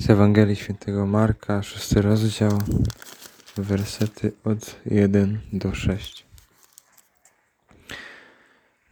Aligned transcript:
Z 0.00 0.10
Ewangelii 0.10 0.56
Świętego 0.56 1.06
Marka, 1.06 1.62
szósty 1.62 2.02
rozdział, 2.02 2.58
wersety 3.56 4.32
od 4.44 4.76
1 4.86 5.40
do 5.52 5.74
6. 5.74 6.26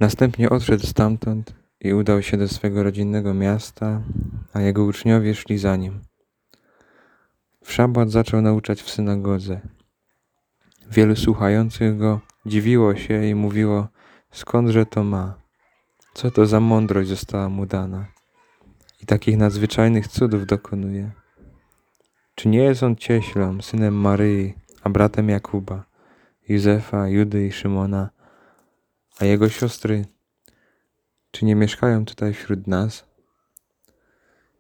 Następnie 0.00 0.50
odszedł 0.50 0.86
stamtąd 0.86 1.54
i 1.80 1.94
udał 1.94 2.22
się 2.22 2.36
do 2.36 2.48
swego 2.48 2.82
rodzinnego 2.82 3.34
miasta, 3.34 4.02
a 4.52 4.60
jego 4.60 4.84
uczniowie 4.84 5.34
szli 5.34 5.58
za 5.58 5.76
nim. 5.76 6.00
W 7.64 7.72
szabat 7.72 8.10
zaczął 8.10 8.42
nauczać 8.42 8.82
w 8.82 8.90
synagodze. 8.90 9.60
Wielu 10.90 11.16
słuchających 11.16 11.98
go 11.98 12.20
dziwiło 12.46 12.96
się 12.96 13.24
i 13.24 13.34
mówiło, 13.34 13.88
skądże 14.32 14.86
to 14.86 15.04
ma? 15.04 15.34
Co 16.14 16.30
to 16.30 16.46
za 16.46 16.60
mądrość 16.60 17.08
została 17.08 17.48
mu 17.48 17.66
dana? 17.66 18.19
I 19.02 19.06
takich 19.06 19.36
nadzwyczajnych 19.36 20.08
cudów 20.08 20.46
dokonuje. 20.46 21.10
Czy 22.34 22.48
nie 22.48 22.58
jest 22.58 22.82
on 22.82 22.96
cieślą, 22.96 23.62
synem 23.62 23.94
Maryi, 23.94 24.54
a 24.82 24.90
bratem 24.90 25.28
Jakuba, 25.28 25.84
Józefa, 26.48 27.08
Judy 27.08 27.46
i 27.46 27.52
Szymona, 27.52 28.10
a 29.18 29.24
jego 29.24 29.48
siostry, 29.48 30.04
czy 31.30 31.44
nie 31.44 31.56
mieszkają 31.56 32.04
tutaj 32.04 32.34
wśród 32.34 32.66
nas? 32.66 33.04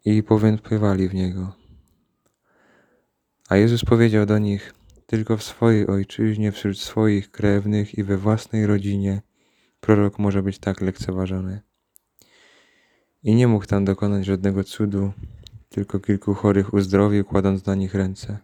I 0.04 0.22
powątpiewali 0.22 1.08
w 1.08 1.14
niego. 1.14 1.52
A 3.48 3.56
Jezus 3.56 3.84
powiedział 3.84 4.26
do 4.26 4.38
nich, 4.38 4.74
tylko 5.06 5.36
w 5.36 5.42
swojej 5.42 5.86
ojczyźnie, 5.86 6.52
wśród 6.52 6.78
swoich 6.78 7.30
krewnych 7.30 7.98
i 7.98 8.04
we 8.04 8.16
własnej 8.16 8.66
rodzinie 8.66 9.22
prorok 9.80 10.18
może 10.18 10.42
być 10.42 10.58
tak 10.58 10.80
lekceważony. 10.80 11.60
I 13.22 13.34
nie 13.34 13.48
mógł 13.48 13.66
tam 13.66 13.84
dokonać 13.84 14.24
żadnego 14.24 14.64
cudu, 14.64 15.12
tylko 15.68 16.00
kilku 16.00 16.34
chorych 16.34 16.74
uzdrowił, 16.74 17.24
kładąc 17.24 17.66
na 17.66 17.74
nich 17.74 17.94
ręce. 17.94 18.38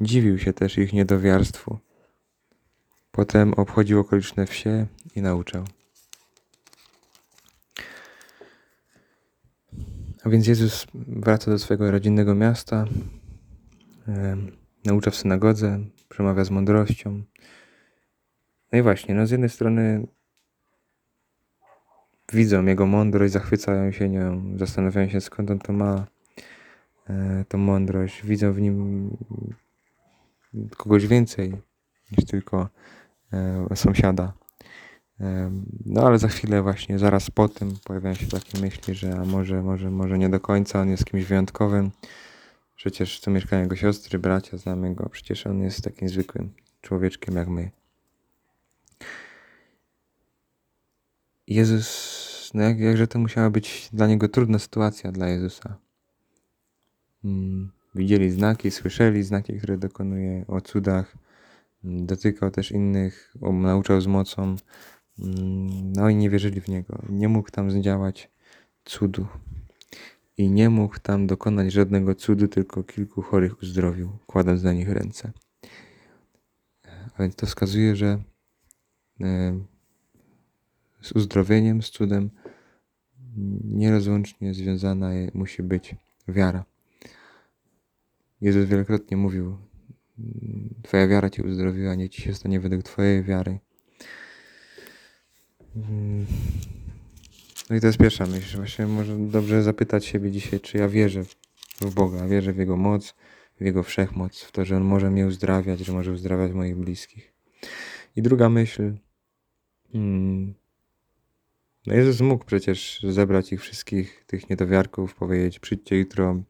Dziwił 0.00 0.38
się 0.38 0.52
też 0.52 0.78
ich 0.78 0.92
niedowiarstwu. 0.92 1.78
Potem 3.10 3.54
obchodził 3.54 4.00
okoliczne 4.00 4.46
wsie 4.46 4.86
i 5.16 5.22
nauczał. 5.22 5.64
A 10.24 10.28
więc 10.28 10.46
Jezus 10.46 10.86
wraca 10.94 11.50
do 11.50 11.58
swojego 11.58 11.90
rodzinnego 11.90 12.34
miasta, 12.34 12.84
em, 14.08 14.56
naucza 14.84 15.10
w 15.10 15.16
synagodze, 15.16 15.80
przemawia 16.08 16.44
z 16.44 16.50
mądrością. 16.50 17.22
No 18.72 18.78
i 18.78 18.82
właśnie, 18.82 19.14
no 19.14 19.26
z 19.26 19.30
jednej 19.30 19.50
strony 19.50 20.06
widzą 22.32 22.66
jego 22.66 22.86
mądrość, 22.86 23.32
zachwycają 23.32 23.92
się 23.92 24.08
nią, 24.08 24.52
zastanawiają 24.56 25.08
się 25.08 25.20
skąd 25.20 25.50
on 25.50 25.58
to 25.58 25.72
ma, 25.72 26.06
e, 27.10 27.44
tą 27.48 27.58
mądrość. 27.58 28.26
Widzą 28.26 28.52
w 28.52 28.60
nim 28.60 29.10
kogoś 30.76 31.06
więcej 31.06 31.52
niż 32.12 32.26
tylko 32.26 32.68
e, 33.32 33.76
sąsiada. 33.76 34.32
E, 35.20 35.50
No 35.86 36.06
ale 36.06 36.18
za 36.18 36.28
chwilę 36.28 36.62
właśnie, 36.62 36.98
zaraz 36.98 37.30
po 37.30 37.48
tym 37.48 37.76
pojawiają 37.84 38.14
się 38.14 38.26
takie 38.26 38.60
myśli, 38.60 38.94
że 38.94 39.12
a 39.12 39.24
może, 39.24 39.62
może, 39.62 39.90
może 39.90 40.18
nie 40.18 40.28
do 40.28 40.40
końca 40.40 40.80
on 40.80 40.88
jest 40.88 41.04
kimś 41.04 41.24
wyjątkowym. 41.24 41.90
Przecież 42.76 43.20
tu 43.20 43.30
mieszkają 43.30 43.62
jego 43.62 43.76
siostry, 43.76 44.18
bracia, 44.18 44.56
znamy 44.56 44.94
go. 44.94 45.08
Przecież 45.08 45.46
on 45.46 45.62
jest 45.62 45.84
takim 45.84 46.08
zwykłym 46.08 46.52
człowieczkiem 46.80 47.36
jak 47.36 47.48
my. 47.48 47.70
Jezus, 51.46 52.17
no 52.54 52.62
jak, 52.62 52.78
jakże 52.80 53.06
to 53.06 53.18
musiała 53.18 53.50
być 53.50 53.88
dla 53.92 54.06
niego 54.06 54.28
trudna 54.28 54.58
sytuacja 54.58 55.12
dla 55.12 55.28
Jezusa. 55.28 55.78
Mm, 57.24 57.70
Widzieli 57.94 58.30
znaki, 58.30 58.70
słyszeli 58.70 59.22
znaki, 59.22 59.58
które 59.58 59.78
dokonuje 59.78 60.44
o 60.46 60.60
cudach. 60.60 61.16
Mm, 61.84 62.06
Dotykał 62.06 62.50
też 62.50 62.70
innych, 62.72 63.34
o- 63.40 63.52
nauczał 63.52 64.00
z 64.00 64.06
mocą. 64.06 64.42
Mm, 65.18 65.92
No 65.92 66.08
i 66.08 66.14
nie 66.16 66.30
wierzyli 66.30 66.60
w 66.60 66.68
niego. 66.68 67.02
Nie 67.08 67.28
mógł 67.28 67.50
tam 67.50 67.70
zdziałać 67.70 68.30
cudu. 68.84 69.26
I 70.38 70.50
nie 70.50 70.70
mógł 70.70 70.98
tam 70.98 71.26
dokonać 71.26 71.72
żadnego 71.72 72.14
cudu, 72.14 72.48
tylko 72.48 72.82
kilku 72.82 73.22
chorych 73.22 73.62
uzdrowił, 73.62 74.18
kładąc 74.26 74.62
na 74.62 74.72
nich 74.72 74.88
ręce. 74.88 75.32
A 77.16 77.22
więc 77.22 77.34
to 77.36 77.46
wskazuje, 77.46 77.96
że 77.96 78.22
e, 79.20 79.58
z 81.02 81.12
uzdrowieniem, 81.12 81.82
z 81.82 81.90
cudem 81.90 82.30
nierozłącznie 83.64 84.54
związana 84.54 85.10
musi 85.34 85.62
być 85.62 85.96
wiara. 86.28 86.64
Jezus 88.40 88.64
wielokrotnie 88.64 89.16
mówił: 89.16 89.58
"Mm, 90.18 90.74
Twoja 90.82 91.08
wiara 91.08 91.30
cię 91.30 91.42
uzdrowiła, 91.42 91.94
nie 91.94 92.08
ci 92.08 92.22
się 92.22 92.34
stanie 92.34 92.60
według 92.60 92.82
Twojej 92.82 93.24
wiary. 93.24 93.58
No 97.70 97.76
i 97.76 97.80
to 97.80 97.86
jest 97.86 97.98
pierwsza 97.98 98.26
myśl. 98.26 98.56
Właśnie 98.56 98.86
może 98.86 99.16
dobrze 99.18 99.62
zapytać 99.62 100.04
siebie 100.04 100.30
dzisiaj, 100.30 100.60
czy 100.60 100.78
ja 100.78 100.88
wierzę 100.88 101.22
w 101.80 101.94
Boga, 101.94 102.26
wierzę 102.26 102.52
w 102.52 102.58
Jego 102.58 102.76
moc, 102.76 103.14
w 103.60 103.64
Jego 103.64 103.82
wszechmoc, 103.82 104.40
w 104.40 104.52
to, 104.52 104.64
że 104.64 104.76
On 104.76 104.82
może 104.84 105.10
mnie 105.10 105.26
uzdrawiać, 105.26 105.80
że 105.80 105.92
może 105.92 106.12
uzdrawiać 106.12 106.52
moich 106.52 106.76
bliskich. 106.76 107.32
I 108.16 108.22
druga 108.22 108.48
myśl. 108.48 108.92
mm, 109.94 110.54
No 111.88 111.94
Jezus 111.94 112.20
mógł 112.20 112.44
przecież 112.44 113.00
zebrać 113.08 113.52
ich 113.52 113.60
wszystkich, 113.60 114.24
tych 114.26 114.50
niedowiarków, 114.50 115.14
powiedzieć: 115.14 115.58
przyjdźcie 115.58 115.98
jutro 115.98 116.42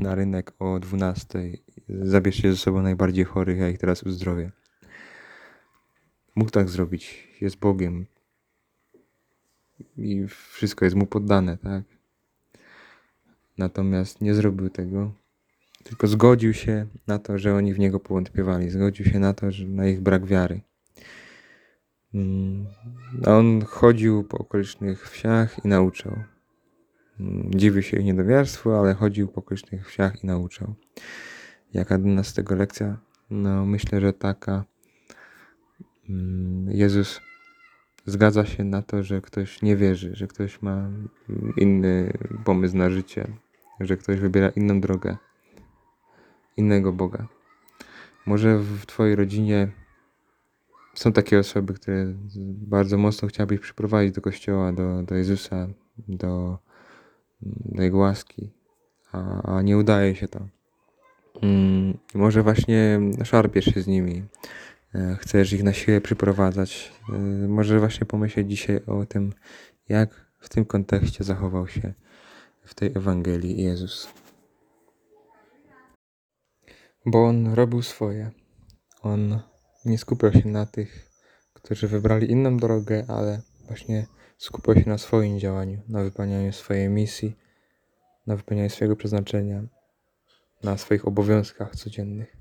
na 0.00 0.14
rynek 0.14 0.52
o 0.58 0.78
12. 0.78 1.52
Zabierzcie 1.88 2.52
ze 2.52 2.58
sobą 2.58 2.82
najbardziej 2.82 3.24
chorych, 3.24 3.58
ja 3.58 3.68
ich 3.68 3.78
teraz 3.78 4.02
uzdrowię. 4.02 4.50
Mógł 6.36 6.50
tak 6.50 6.68
zrobić. 6.68 7.28
Jest 7.40 7.56
Bogiem. 7.56 8.06
I 9.96 10.26
wszystko 10.28 10.84
jest 10.84 10.96
mu 10.96 11.06
poddane, 11.06 11.58
tak? 11.58 11.82
Natomiast 13.58 14.20
nie 14.20 14.34
zrobił 14.34 14.70
tego, 14.70 15.12
tylko 15.84 16.06
zgodził 16.06 16.54
się 16.54 16.86
na 17.06 17.18
to, 17.18 17.38
że 17.38 17.54
oni 17.54 17.74
w 17.74 17.78
niego 17.78 18.00
powątpiewali. 18.00 18.70
Zgodził 18.70 19.06
się 19.06 19.18
na 19.18 19.34
to, 19.34 19.50
że 19.50 19.66
na 19.66 19.86
ich 19.86 20.00
brak 20.00 20.26
wiary. 20.26 20.60
Mm, 22.16 22.66
A 23.26 23.30
on 23.30 23.64
chodził 23.64 24.24
po 24.24 24.38
okolicznych 24.38 25.10
wsiach 25.10 25.64
i 25.64 25.68
nauczał. 25.68 26.16
Mm, 27.20 27.50
Dziwił 27.54 27.82
się 27.82 27.96
ich 27.96 28.04
niedowiarstwu, 28.04 28.72
ale 28.72 28.94
chodził 28.94 29.28
po 29.28 29.40
okolicznych 29.40 29.88
wsiach 29.88 30.24
i 30.24 30.26
nauczał. 30.26 30.74
Jaka 31.74 31.98
dla 31.98 32.12
nas 32.12 32.34
tego 32.34 32.54
lekcja? 32.54 32.96
No, 33.30 33.66
myślę, 33.66 34.00
że 34.00 34.12
taka. 34.12 34.64
Mm, 36.08 36.70
Jezus 36.70 37.20
zgadza 38.06 38.44
się 38.44 38.64
na 38.64 38.82
to, 38.82 39.02
że 39.02 39.20
ktoś 39.20 39.62
nie 39.62 39.76
wierzy, 39.76 40.10
że 40.14 40.26
ktoś 40.26 40.62
ma 40.62 40.76
mm, 40.76 41.52
inny 41.56 42.12
pomysł 42.44 42.76
na 42.76 42.90
życie, 42.90 43.26
że 43.80 43.96
ktoś 43.96 44.20
wybiera 44.20 44.48
inną 44.48 44.80
drogę, 44.80 45.16
innego 46.56 46.92
Boga. 46.92 47.28
Może 48.26 48.58
w 48.58 48.86
Twojej 48.86 49.16
rodzinie 49.16 49.68
są 50.96 51.12
takie 51.12 51.38
osoby, 51.38 51.74
które 51.74 52.14
bardzo 52.68 52.98
mocno 52.98 53.28
chciałabyś 53.28 53.60
przyprowadzić 53.60 54.14
do 54.14 54.20
Kościoła, 54.20 54.72
do, 54.72 55.02
do 55.02 55.14
Jezusa, 55.14 55.68
do, 56.08 56.58
do 57.42 57.82
Jego 57.82 57.98
łaski, 57.98 58.50
a, 59.12 59.42
a 59.56 59.62
nie 59.62 59.78
udaje 59.78 60.14
się 60.14 60.28
to. 60.28 60.46
Mm, 61.42 61.98
Może 62.14 62.42
właśnie 62.42 63.00
szarpiesz 63.24 63.64
się 63.64 63.82
z 63.82 63.86
nimi, 63.86 64.24
e, 64.94 65.16
chcesz 65.20 65.52
ich 65.52 65.62
na 65.62 65.72
siłę 65.72 66.00
przyprowadzać. 66.00 66.92
E, 67.08 67.18
Może 67.48 67.78
właśnie 67.78 68.06
pomyśleć 68.06 68.50
dzisiaj 68.50 68.80
o 68.86 69.06
tym, 69.06 69.32
jak 69.88 70.26
w 70.38 70.48
tym 70.48 70.64
kontekście 70.64 71.24
zachował 71.24 71.68
się 71.68 71.94
w 72.64 72.74
tej 72.74 72.88
Ewangelii 72.94 73.62
Jezus. 73.62 74.08
Bo 77.06 77.26
On 77.26 77.54
robił 77.54 77.82
swoje. 77.82 78.30
On 79.02 79.40
nie 79.86 79.98
skupiał 79.98 80.32
się 80.32 80.48
na 80.48 80.66
tych, 80.66 81.10
którzy 81.52 81.88
wybrali 81.88 82.30
inną 82.30 82.56
drogę, 82.56 83.04
ale 83.08 83.40
właśnie 83.66 84.06
skupiał 84.38 84.74
się 84.74 84.88
na 84.90 84.98
swoim 84.98 85.38
działaniu, 85.38 85.80
na 85.88 86.02
wypełnianiu 86.02 86.52
swojej 86.52 86.88
misji, 86.88 87.36
na 88.26 88.36
wypełnianiu 88.36 88.70
swojego 88.70 88.96
przeznaczenia, 88.96 89.62
na 90.62 90.78
swoich 90.78 91.08
obowiązkach 91.08 91.76
codziennych. 91.76 92.36